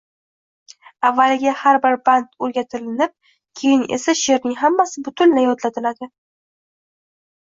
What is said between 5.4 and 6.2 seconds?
yodlatiladi.